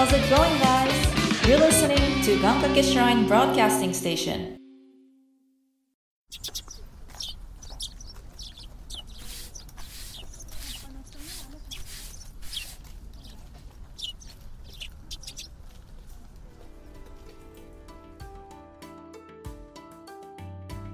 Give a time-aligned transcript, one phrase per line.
[0.00, 1.46] How's it going, guys?
[1.46, 4.56] You're listening to Gankake Shrine Broadcasting Station.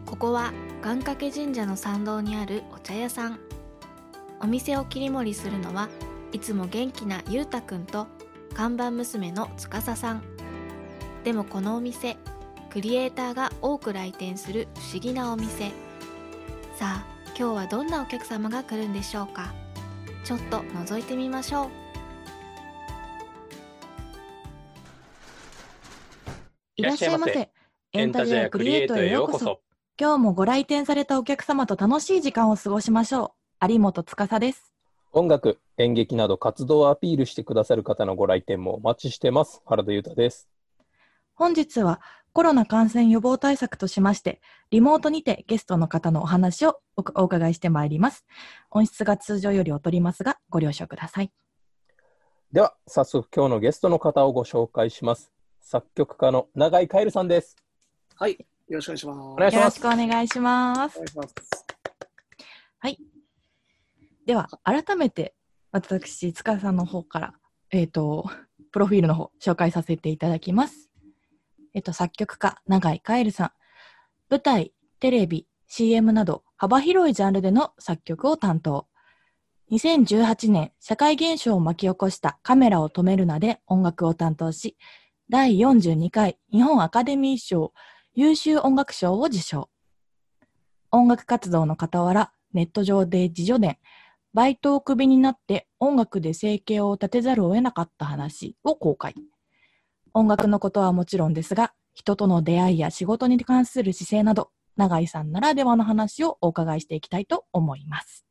[0.05, 0.53] ここは
[0.83, 3.39] 願掛け神社の参道にあるお茶屋さん
[4.41, 5.89] お店を切り盛りするのは
[6.33, 8.09] いつも元気なゆうたくんと
[8.55, 10.23] 看板娘のつかささん
[11.25, 12.17] でもこのお店
[12.71, 15.71] クリエイターが多く来店する不思議なお店
[16.79, 17.07] さあ
[17.39, 19.55] 今日はどんなお客様が来るんでしょうか
[20.25, 21.87] ちょっと覗いてみましょう
[26.79, 27.51] いらっしゃいませ。
[27.95, 29.63] エンタジアクリエイトへようこそ。
[29.99, 33.73] 今日もご来店されたお客様と楽しい時間を過ごしましょう。
[33.73, 34.76] 有本司です。
[35.19, 39.63] 音楽、演劇など活動をアピールしてくださる方のご来店もお待ちしてます。
[39.65, 40.47] 原田裕太です。
[41.35, 42.03] 本日は
[42.35, 48.27] コロナ感染予防対策としまして、リモートにてゲストの方のお話をおお伺いしてまいります。
[48.71, 51.33] 音質が通常より劣りますが、ご了承ください。
[52.53, 55.33] では、早速今日のゲストの方をご紹介します。
[55.63, 57.57] 作曲家の永井カエルさんです。
[58.17, 58.33] はい、
[58.69, 59.57] よろしくお願いします。
[59.57, 59.91] よろしくお。
[59.97, 61.01] 願いします。
[62.81, 63.16] はい。
[64.27, 65.37] では、改めて、
[65.71, 67.35] 私、塚さんの方から、
[67.71, 68.29] えっ、と、
[68.73, 70.91] プロフィールの方、紹介させていただきます。
[71.75, 73.51] えっ、と、作曲家、永井カエルさん。
[74.29, 78.89] 舞台、テレビ、CM など、幅広いジャンルでの作曲を担当。
[79.71, 84.77] 2018年、社会現象を巻き起こしたカメラを止めるなで音楽を担当し、
[85.29, 87.73] 第42回日本アカデミー賞
[88.15, 89.71] 優秀音楽賞を受賞。
[90.91, 93.79] 音楽活動の傍ら、ネット上で自助伝、
[94.37, 99.15] バイトをクビになって音楽で生計を立てざるを得なかった話を公開。
[100.13, 108.27] 音楽のことはもちろんですが、人との出会いや仕事に関する姿勢など、永井さんならではの話をお伺いしていきたいと思います。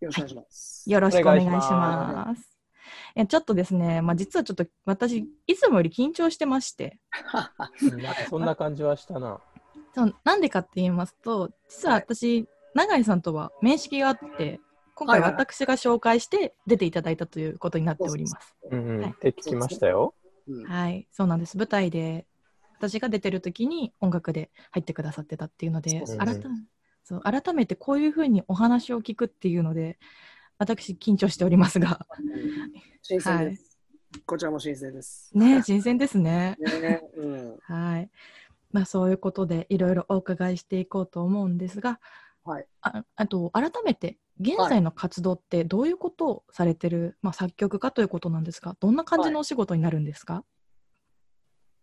[0.00, 0.84] よろしくお願いします。
[0.88, 2.56] よろしくお願いします。
[3.16, 7.00] えちょっとですね、まあ、実はちょっと私、いつもより緊張してまして、
[8.30, 9.40] そんな感じはしたな。
[9.92, 12.46] そうなんでかって言いますと、実は私、
[12.76, 14.60] 永井さんとは面識があって、
[15.00, 18.54] 今回はいはい私が紹介して出ていただいたということになっております。
[18.70, 19.00] うんうん。
[19.00, 20.14] はいって聞きましたよ。
[20.46, 21.56] うんはい、そうなんです。
[21.56, 22.26] 舞台で
[22.78, 26.42] 私が出てる時に音楽で入ってくださってたっていうので、改め
[27.02, 29.98] そう改めてこういうふうにお話を聞くっていうので、
[30.58, 32.06] 私緊張しておりますが、
[33.00, 33.78] 新鮮です。
[34.26, 35.30] こちらも新鮮です。
[35.34, 36.58] ね、新鮮ですね。
[36.60, 37.58] ね、うん。
[37.62, 38.10] はい。
[38.70, 42.00] まあそういうことでいろいろお伺いしていこうと思うんですが、
[42.44, 42.66] はい。
[42.82, 50.44] ああと改めて現在の活動ってどういうことをされてる、まあ、作曲家ということなんですがどんな感じのお仕事になるんですか、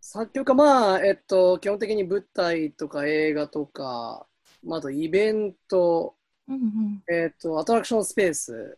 [0.02, 4.26] 作曲家、まあ、えっと、基本的に舞台とか映画とか、
[4.64, 6.16] まあ、あとイベント、
[6.48, 8.78] うんえっと、アトラクションスペース、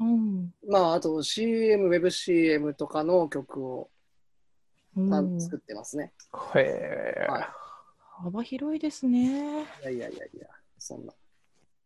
[0.00, 3.90] うんまあ、あと CM、ウェブ CM とかの曲を
[5.38, 6.12] 作ってますね。
[6.54, 7.26] へえ。
[7.28, 7.64] はい
[8.16, 9.62] 幅広いですね。
[9.62, 10.46] いやいやいやいや、
[10.78, 11.12] そんな。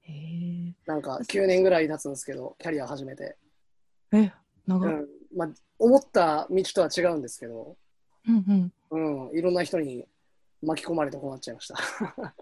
[0.08, 0.74] へえ。
[0.86, 3.36] なんか9年ぐらい経つんですけど、キャリア始めて。
[4.12, 4.32] え、
[4.66, 4.94] 長い。
[4.94, 5.06] うん。
[5.36, 5.48] まあ、
[5.78, 7.76] 思った道とは違うんですけど、
[8.26, 9.28] うんうん。
[9.30, 10.06] うん、いろんな人に
[10.62, 11.76] 巻き込まれてこうなっちゃいました。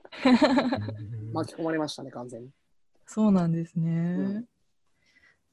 [1.32, 2.50] 巻き込まれましたね、完全に。
[3.06, 4.44] そうなんですね。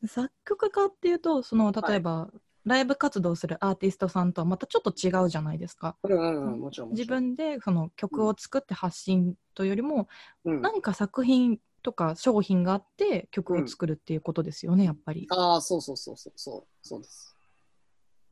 [0.08, 2.32] 作曲家っていうと、その例えば、
[2.66, 5.98] ライブ活動するアーティストさんとはまたちょっと違うじゃないですか。
[6.04, 6.90] うんうんうん、もちろん。
[6.90, 10.08] も自分でその曲を作って発信というよりも、
[10.46, 15.28] うん、何か作品とか商品があって曲を作るっていうことですよね、やっぱり。
[15.30, 17.36] ああ、そうそうそうそう、そうそうです。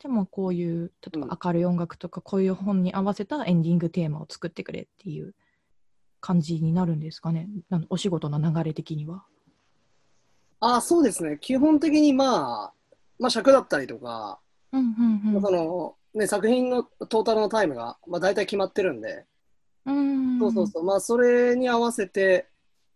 [0.01, 5.35] でもこういう例えうんば明るい音楽とかこういう本に合わせたエンディングテーマを作ってくれっていう
[6.19, 7.47] 感じになるんですかね
[7.89, 9.25] お仕事の流れ的には。
[10.59, 11.37] ああ、そうですね。
[11.39, 12.73] 基本的にまあ、
[13.19, 14.39] まあ尺だったりとか、
[14.71, 14.95] うん
[15.25, 19.25] うんうんそのね、作品のトータルのタイムが、まあ、大体決まってるんで、
[19.85, 22.47] うんそうそうそう、まあそれに合わせて、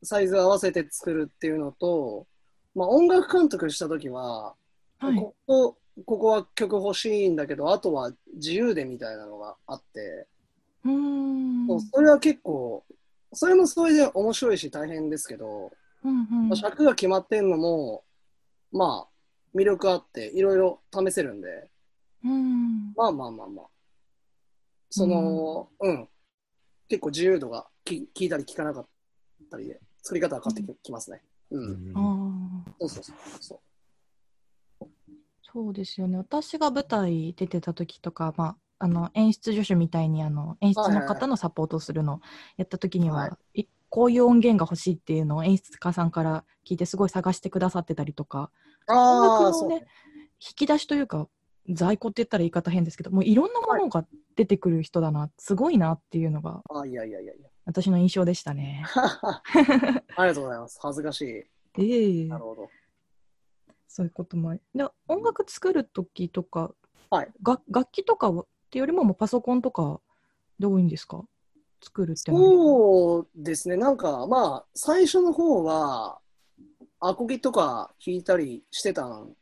[0.03, 2.27] サイズ合わせて作るっていうのと、
[2.73, 4.55] まあ音楽監督したときは、
[4.99, 5.15] はい。
[5.15, 10.27] ここ、ここは曲欲しいんだけど、あとは自由でみたいなのがあって、
[10.83, 11.81] うん。
[11.81, 12.83] それは結構、
[13.33, 15.71] それもそれで面白いし大変ですけど、
[16.03, 16.49] うんうん。
[16.49, 18.03] まあ尺が決まってんのも、
[18.71, 21.69] まあ、魅力あって、いろいろ試せるんで、
[22.23, 22.93] うん。
[22.93, 23.65] まあまあまあまあ、
[24.89, 26.07] その、うん、
[26.87, 28.87] 結構自由度がき聞いたり聞かなかっ
[29.49, 31.21] たりで、作り方が変わってき,、ますね。
[31.51, 31.93] うん。
[32.79, 33.59] そうそうそうそう。
[34.79, 34.89] そ
[35.53, 36.17] そうですよね。
[36.17, 42.19] 私が舞台出てた時とか、まあ、あの演出助手みたいにあの演出の方のサポートをするのを
[42.57, 48.51] やった時には、、はいこういう音源が欲しいっていうのを演出家さんから聞いてすごい探してくださってたりとか
[48.87, 49.87] あ音あ、楽のね。
[50.45, 51.29] 引き出しというか
[51.69, 54.05] 在庫って言ったら言い方変ですけどもういろんなものが
[54.35, 57.49] 出てくる人だな、すごいなっていうのがあいやいやいやいや。
[57.65, 58.85] 私の印象でしたね。
[58.95, 59.41] あ
[60.19, 60.79] りがとうございます。
[60.81, 61.81] 恥ずかしい。
[61.81, 62.69] ええなるほど。
[63.87, 64.55] そういうことも。
[64.73, 66.73] で音楽作る時とか、
[67.09, 69.99] はいが楽器とかはっていうよりももうパソコンとか
[70.59, 71.23] で多いんですか？
[71.81, 73.77] 作るってそうですね。
[73.77, 76.19] なんか、まあ、最初の方は、
[76.99, 79.35] アコギとか弾いたりしてたん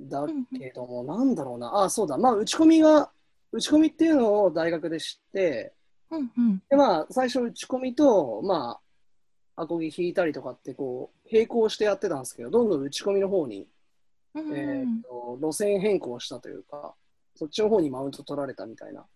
[0.00, 0.26] だ
[0.58, 1.82] けども、なんだろうな。
[1.84, 2.16] あ、そうだ。
[2.16, 3.10] まあ、打ち込みが、
[3.52, 5.74] 打ち込みっていうのを大学で知って、
[6.10, 8.78] うんうんで、まあ、最初打ち込みと、ま
[9.56, 13.66] あ、アコギ弾いたりとかって、こう、並行してやってたんですけど、どんどん打ち込みの方に、
[14.34, 16.94] うんうんえーと、路線変更したというか、
[17.34, 19.06] そっちの方にマウント取られたみたいな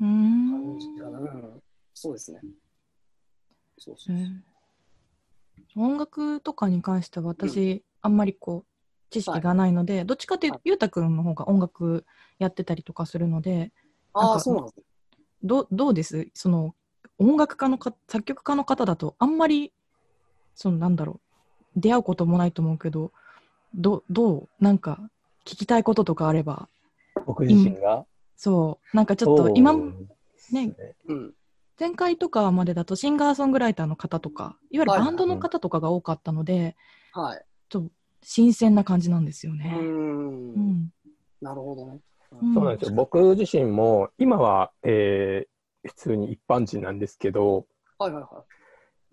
[0.00, 1.18] うーん感じかな。
[1.18, 1.62] うん、
[1.94, 2.40] そうですね。
[3.78, 4.16] そうそうそう。
[4.16, 4.54] へえ
[5.76, 8.66] 音楽とかに関しては私、あんまりこう
[9.10, 12.04] 知識がないので、どっちかっていうと、はいゆうたくんの方が音楽
[12.38, 13.72] やってたりとかするので
[14.12, 14.84] ああ、かそうなんですね。
[15.44, 16.28] どうどうです？
[16.34, 16.74] その
[17.18, 19.72] 音楽家のか作曲家の方だとあんまり
[20.54, 21.20] そのなんだろ
[21.76, 23.12] う出会うこともないと思うけど
[23.74, 24.48] どどう？
[24.58, 24.98] なんか
[25.44, 26.68] 聞きたいこととかあれば
[27.26, 28.06] 僕自身が？
[28.36, 30.74] そうなんかちょっと今そうですね
[31.08, 31.34] うん。
[31.78, 36.76] 前回とかまでだとシンガーソングライターの方とかいわゆるはいバンドの方とかが多かったので、
[37.12, 37.44] はい。
[37.68, 37.90] ちょっと
[38.22, 39.54] 新鮮な感じなんですよ。
[39.54, 39.76] ね。
[39.76, 40.52] うん
[40.84, 40.92] ん
[41.40, 41.98] なるほどね。
[42.42, 42.94] うんそうなんですよ。
[42.96, 45.54] 僕自身も、今は、えー
[45.86, 47.66] 普通に一般人なんですけど、
[47.98, 48.44] はいはいは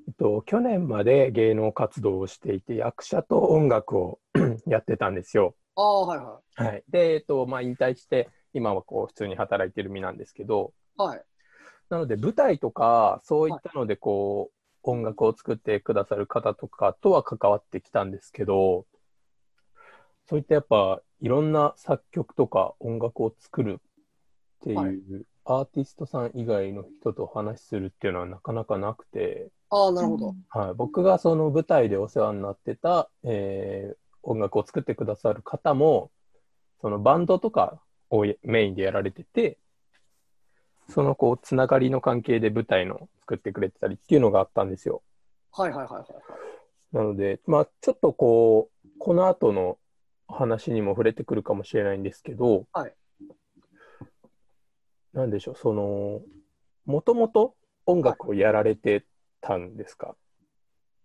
[0.08, 4.20] えっと、去年まで芸能活動をしていて、役者と音楽を
[4.66, 5.56] やってたんですよ。
[5.78, 5.82] い。
[5.82, 6.84] ああ、はいははい。
[6.90, 11.02] で、えっと、まあ、引退して、今はこう、普通に働いてる身なんですけど、い。
[11.02, 11.26] はい。
[11.90, 18.86] なので、舞台とか、そういったので、こう、音楽を作ってくださる方とかとは関わってきたんですけど、
[20.28, 24.98] そういったやっぱ、いろんな作曲とか音楽を作るっていう、はい
[25.44, 30.36] アーティストさん以外の人とお話しするっていうのはなかなかなくて、ああ、なるほど。
[30.50, 36.12] はい、僕がその舞台でお世話になってた、えー音楽を作ってくださる方も、
[36.82, 39.58] そのバンドとかをメインでやられてて、
[40.90, 45.02] そのこう、つながりの関係で舞台の作ってくれてたりっていうのがあったんですよ。
[45.52, 46.96] はいはいはいはいはい。
[46.96, 49.78] なので、まあ、ちょっとこう、この後の
[50.32, 52.94] 話にも触れてくるかもしれないんですけど、はい
[55.14, 56.22] なんでしょう、その、
[56.86, 57.56] もともと
[57.86, 59.06] 音楽をやられて
[59.42, 60.16] たんですか、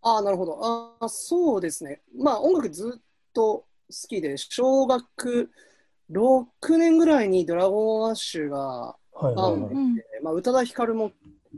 [0.02, 0.61] ああ、なるほど。
[0.62, 2.00] ああ、そうですね。
[2.17, 3.02] まあ、音楽ずっ
[3.32, 3.67] と好
[4.08, 5.50] きで、小学
[6.11, 6.46] 6
[6.76, 11.11] 年ぐらいにドラゴンアッシュが、はいあはいはいうんまあ、宇多田ヒカルも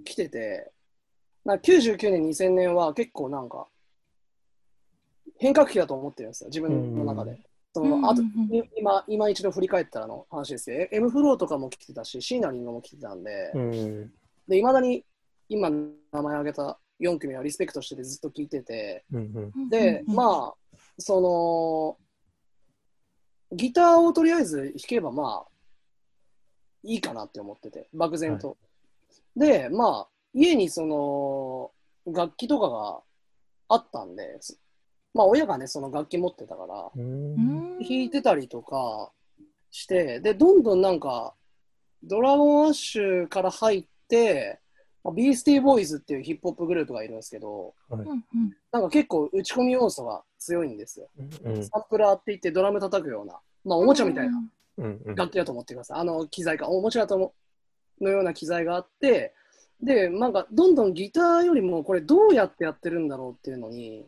[0.05, 0.73] 来てて、
[1.45, 3.69] な99年、2000年は結構なんか、
[5.37, 7.48] 変革期だと思ってるんですよ、自分の中で。
[7.79, 8.51] そのあとうんうん。
[8.51, 14.13] うんい今今一度振り返ったらの話ですけど、M フローとかも来てたし、シーナリングも来てたんで、うん。
[14.49, 15.05] で、いまだに
[15.49, 19.69] 今名前挙げた4組はリスペクトしててずっと聞いてて、うんうん。
[19.69, 21.99] で、あ、まあ、そ
[23.51, 25.51] の、ギターをとりあえず弾けばまあ、
[26.83, 28.57] いいかなって思ってて、漠然と。
[29.37, 31.71] で、まあ、家にその、
[32.13, 33.01] 楽器とかが
[33.69, 34.59] あったんで、す
[35.19, 39.11] まあ、親がね、その楽器持ってたから、弾いてたりとか
[39.73, 41.35] して、で、どんどんなんか、
[42.05, 44.61] ドラゴンアッシュから入って、
[45.03, 48.25] まあビースティーボーイズっていうヒップホップグループがいるんですけど、うんうん。
[48.71, 51.09] なんか結構打ち込み要素が強いんですよ。
[51.45, 54.41] うんサンプラーって言ってドラム叩くような、まあおもちゃみたいな
[55.17, 55.99] 楽器だと思ってください。
[55.99, 57.35] あの機材か、おもちゃとも
[58.01, 59.35] のような機材があって、
[59.83, 64.07] で、なんかどんどんギターよりもこれどうやってやってるんだろうっていうのに、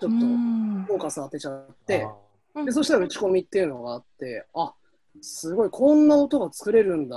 [0.00, 0.84] ちょっとうん。
[0.84, 2.06] フォーカス当てちゃって、
[2.54, 2.64] うん。
[2.64, 4.74] で、そしたら打ち込みっていうのがあって、あ、
[5.20, 7.16] すごい、こんな音が作れるんだ。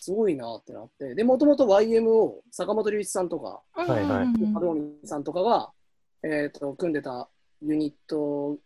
[0.00, 1.14] すごいなってなって。
[1.14, 4.24] で、もともと YMO、坂本龍一さんとか、はいはい。
[4.24, 5.70] うんうん門海さんとかが、
[6.22, 7.28] えっ、と、組んでた
[7.60, 8.56] ユニット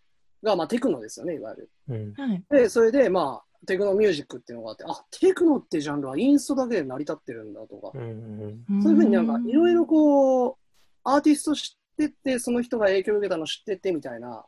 [0.43, 1.71] が、まあ、テクノですよね、いわゆる。
[1.89, 2.15] うん。
[2.15, 2.43] はい。
[2.51, 10.57] で、それで、まあ、テクノミュージックっていうのがあって、あ、テクノってジャンルはインストだけで成り立ってるんだとか、うんそういうふうになんか、いろいろこう、
[11.05, 14.45] アーティスト知ってて、その人が影響を受けたの知っててみたいな、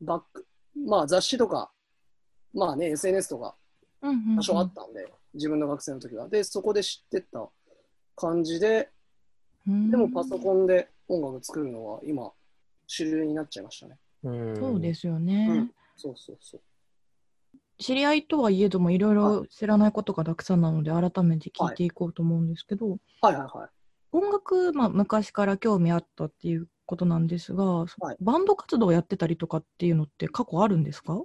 [0.00, 0.46] バック、
[0.86, 1.72] まあ雑誌とか、
[2.54, 3.56] まあね、SNS とか、
[4.02, 6.28] うん多少あったんで、自分の学生の時は。
[6.28, 7.48] で、そこで知ってった
[8.16, 8.88] 感じで、
[9.66, 12.32] うんでもパソコンで音楽作るのは今、
[12.86, 13.98] 主流になっちゃいましたね。
[14.24, 15.46] うんそうですよね。
[15.50, 16.60] うんそうそうそう。
[17.78, 23.81] 知り合いとはいえどもいろいろ知らないことがたくさんなので改めて聞いていこうと思うんですけど、はいはいはい。
[24.12, 31.20] 音楽、まあ、昔から興味あったっていうことなんですが、はいバンド活動をやってたりとかっていうのって過去あるんですか？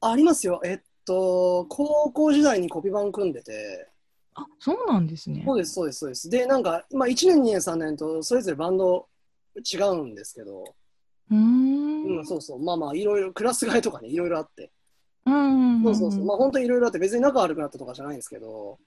[0.00, 0.60] ありますよ。
[0.64, 3.88] えっと、高校時代にコピーバン組んでて、
[4.34, 5.44] あそうなんですね。
[5.46, 6.28] そうです、そうです、そうです。
[6.30, 9.06] で、なんか、まあ、1年、2年、3年と、それぞれバンド
[9.72, 10.64] 違うんですけど、
[11.30, 12.58] うーんうん、そうそう。
[12.58, 14.72] まあまあ、いろいろ、クラス替えとかね、いろいろあって。
[15.26, 16.24] うんうんそうそうそう。
[16.24, 18.78] まあ、本当にいろいろあって、別に仲悪くなったとかじゃないんですけど、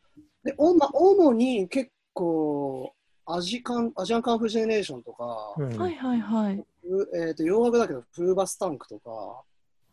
[0.44, 2.96] で、おまあ、主に結構、
[3.28, 5.78] アジカン、アジアンカンフージェネレーションとか、うん。
[5.78, 6.66] はいはいはい。
[6.82, 9.44] ふえっ、と、洋楽だけど、フーバスタンクとか、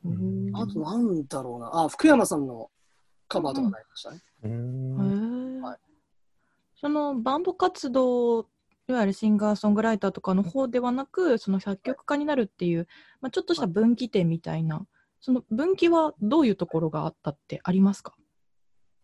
[0.04, 0.50] うん。
[0.54, 2.70] あとなんだろうな、あ、福山さんの
[3.28, 4.22] カバーとかになりましたね。
[4.44, 5.60] うへんー。
[5.60, 5.78] はい。
[6.80, 8.48] そのバンド活動
[8.88, 12.88] いわゆるシンガーソングライターとかの方ではなくその作曲家になるっていう、
[13.20, 14.84] まあ、ちょっとした分岐点みたいな
[15.20, 18.14] その分岐はどういうところがあったってありますか？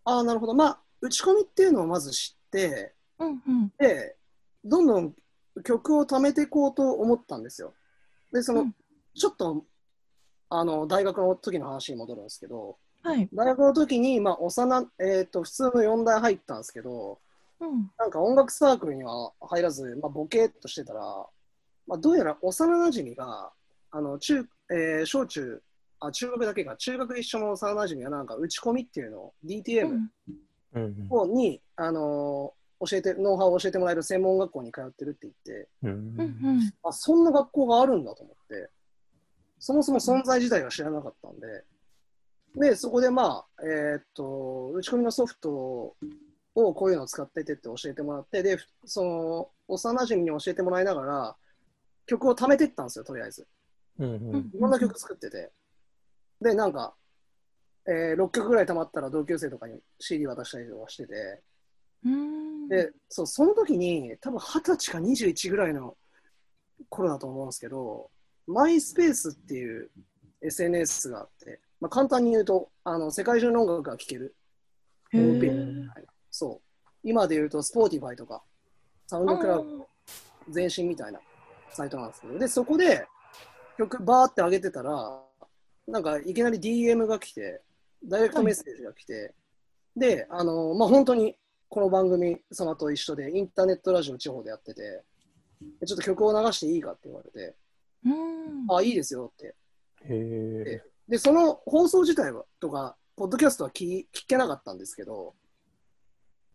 [0.05, 0.55] ああ、なるほど。
[0.55, 3.73] まあ、打ち込みっていうのをまず知って、うんうん。
[3.79, 4.17] で、
[4.65, 5.15] どんどん
[5.65, 7.75] 曲を貯めていこうと思ったんですよ。
[8.33, 8.75] で、その、うん。
[9.15, 9.65] ちょっと、
[10.51, 17.19] あの、大学の時の話に戻るんですけど、はい、大学の時に、まあ、幼、えっ、と、普通の4大入ったんですけど、
[17.61, 17.91] うん。
[17.99, 21.01] なんか音楽サークルには入らず、まあ、ボケーっとしてたら、
[21.87, 23.51] まあ、どうやら幼馴染が、
[23.91, 25.63] あの、中、えー小中、
[26.01, 30.11] あ、中学だけか、中学一緒の幼馴染がなんか打ち込みっていうのを、DTM、うん。
[30.75, 36.73] うんをに、あのー教えて、ノウハウを教えてもらえる専門学校に通ってるって言って、うん。
[36.83, 38.71] あ、そんな学校があるんだと思って、
[39.59, 41.65] そもそも存在自体が知らなかったんで、
[42.57, 45.95] で、そこでまあ、えーっと、打ち込みのソフトを
[46.55, 51.37] こういうのを使っててって教えてもらって、で、その、幼馴染に教えてもらいながら、
[52.07, 53.47] 曲を貯めてったんですよ、とりあえず。
[53.99, 54.51] うんうん。
[54.55, 55.51] いろんな曲作ってて。
[56.41, 56.95] で、なんか、
[57.87, 61.39] えー6曲ぐらい貯まったら同級生とかに CD 渡したりとかしてて、うん
[62.69, 65.97] で、そう、その時に、多分二十歳か21ぐらいの
[66.89, 68.11] 頃だと思うんですけど、
[68.47, 69.91] マイスペースっていう
[70.43, 74.35] SNS があって、まあ、簡単に言うと、あの世界中の音楽が聴ける
[75.13, 76.13] へホームページーみたいな。
[76.31, 76.89] そう。
[77.03, 78.43] 今で言うと、Spotify とか、
[79.07, 79.89] サウンドクラウドの
[80.53, 81.21] 前身みたいな
[81.71, 83.07] サイトなんですけど、で、そこで
[83.79, 85.23] 曲バーって上げてたら、
[85.87, 87.63] なんかいきなり DM が来て、
[88.05, 89.35] ダイレクトメッセージが来て、
[89.97, 91.37] で、あの、まあ、本当に
[91.71, 95.03] この番組様と一緒で、インターネットラジオ地方でやってて、
[95.81, 97.55] でちょっと曲を流していいかって言われて、
[98.07, 99.47] うんあ、いいですよって。
[99.47, 99.55] へ
[100.09, 100.83] え。
[101.09, 105.35] で、その放送自体は、とか、ポッドキャストは聞聞けなかったんですけど、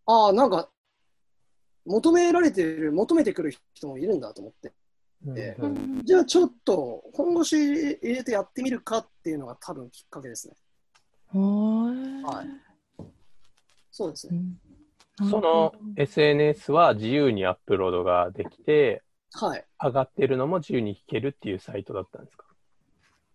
[0.08, 0.70] ああ、なんか、
[1.86, 4.74] 求められてる、求めてくる人もいるんだと思って、
[5.36, 10.55] えうんうんじゃあちょっと本腰入れてやってみるかっていうのが多分きっかけですね。
[11.32, 11.39] は
[12.25, 12.48] はい
[13.89, 14.38] そうですね。
[14.38, 14.73] うん
[15.17, 19.03] その SNS は自由にアップロードができて、
[19.34, 19.65] はい。
[19.84, 22.46] 上がってるのも自由に弾けるっていうサイトだったんですか？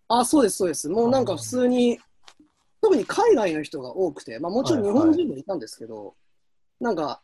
[0.09, 0.89] あ、そうです、そうです。
[0.89, 1.99] もうなんか普通に、
[2.81, 6.15] 特に海外の人が多くて、まあもちろん日本人もいたんですけど、
[6.79, 7.21] なんか、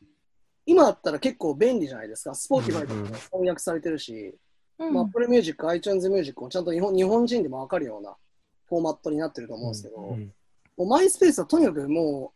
[0.66, 2.32] 今だったら結構便利じゃないですか。
[2.32, 4.36] Spotify とかも翻訳されてるし、
[4.80, 4.94] うん。
[4.94, 8.16] まあ、Apple Music、iTunes Music もちゃんと日本日本人でもわかるような
[8.68, 10.34] フォーマットになってると思うんですけど、うん
[10.78, 12.34] もうマイスペースはとにかくも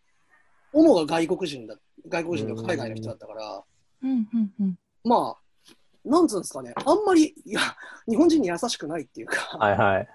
[0.73, 1.75] う、主が外国人だ、
[2.07, 3.63] 外国人の海外の人だったから、
[4.03, 5.73] うんうんうんまあ、
[6.05, 7.61] なんつうんですかね、あんまり、いや、
[8.07, 10.07] 日本人に優しくないっていうか、はいはい。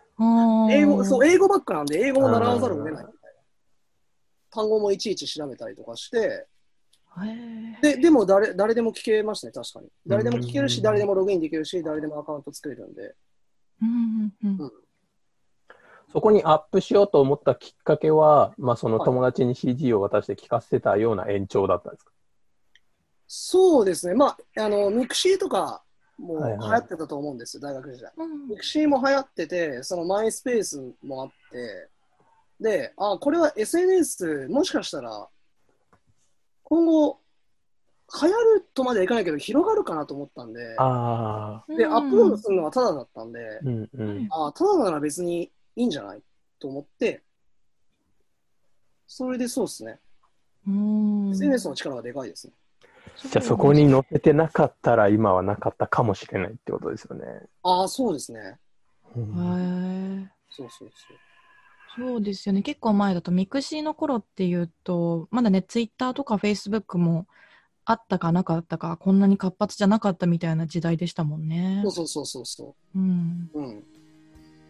[0.74, 3.12] 英語、そう、英語ばっかなんで、英語も習わざるを得ないみたいな。
[4.50, 6.46] 単語もいちいち調べたりとかして、
[7.80, 9.88] で、でも誰、誰でも聞けますね、確かに。
[10.06, 13.14] 誰でも聞けるし、うん誰でもログインできるし、誰でもアカウント作れるんで。
[13.82, 14.72] うんうんうん
[16.14, 22.12] そこにアップしようと思ったきっかけは、まあ、その友達に CD を渡して聞かせてたような延長だったんですか、
[23.26, 25.82] そうですね、まあ、あの、ミクシーとか
[26.16, 26.60] もはいはい。
[26.60, 28.12] 流行ってたと思うんですよ、大学時代。
[28.16, 28.48] うん。
[28.48, 31.88] ミクシーも流行ってて、そのマイスペースもあって、
[32.60, 35.28] で、あ、これは SNS、もしかしたら、
[36.62, 37.18] 今後、
[38.22, 44.28] 流行るとまではいかないけど、広がるかなと思ったんで、ああ、で、アップロードするのはタダだったんで、うんうん。
[44.30, 46.22] あ、タダなら別にいいんじゃない？
[46.58, 47.22] と思って、
[49.06, 49.98] それでそうですね。
[50.66, 52.52] うん SNS の力はでかいですね。
[53.16, 57.24] じゃあそこに載せてなかったら今はなかったかもしれないってことですよね。
[57.62, 58.58] ああ、そうですね。
[59.16, 61.18] うんへーそうそうそう。
[62.08, 67.28] そうですよね結構前だとミクシーの頃っていうとまだねツイッターとかフェイスブックも
[67.84, 73.58] あったかなかったかこんなに活発じゃなかったみたいな時代でしたもんねそうそうそうそうそうんう。
[73.60, 73.84] うん。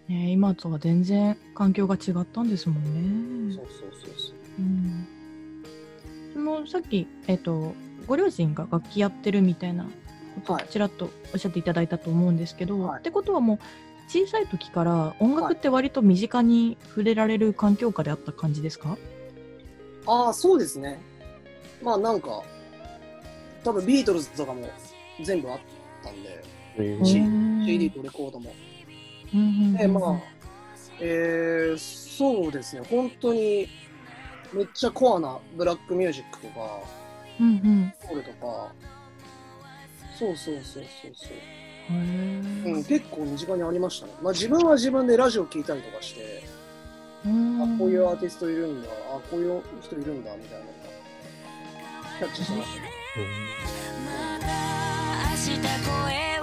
[0.08, 3.54] ね、今とは全然環境が違ったんですもんね。
[3.54, 4.34] そうそうそうそう。
[4.58, 5.06] うん、
[6.34, 7.74] そのさっき、えっと、
[8.06, 13.58] ご両親が楽器やってるみたいなことをはいちらっとおっしゃっていただいたと思うんですけど、はいってことはもう
[14.06, 18.98] 小さい時から音楽って割と身近に触れられる環境下であった感じですか、
[20.06, 21.00] ああ、そうですね。
[21.82, 22.42] まあなんか、
[23.62, 24.68] 多分ビートルズとかも
[25.22, 25.58] 全部あっ
[26.02, 26.44] たんで、
[26.76, 28.52] えしうん CD とレコードも。
[29.76, 30.20] で、まあ、
[31.00, 33.68] えー、そうですね、本当に
[34.52, 36.80] めっちゃコアなブラックミュージックとか、
[37.40, 37.92] うんうん。
[38.06, 38.72] ソウルとか、
[40.16, 41.32] そうそうそうそうそう。
[41.90, 44.12] うん、結構身近にありましたね。
[44.22, 46.44] まあ自分は自分でラジオ聞いたりとかして、
[47.26, 47.74] うん。
[47.74, 50.72] あ、こういうアーティストいるんだ、あ、こういう人いるんだ、みたいなのが
[52.20, 52.80] キャッチしてました。
[52.82, 52.88] ね。
[53.18, 53.20] う
[56.30, 56.33] ん